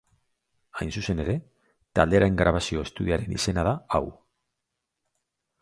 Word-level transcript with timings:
Hain 0.79 0.93
zuzen 1.01 1.19
ere, 1.23 1.35
taldearen 1.99 2.41
grabazio 2.41 2.87
estudioaren 2.89 3.39
izena 3.41 3.67
da 3.71 3.77
hau. 3.99 4.05